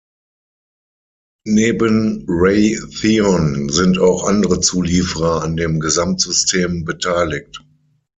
[1.45, 7.63] Neben Raytheon sind auch andere Zulieferer an dem Gesamtsystem beteiligt.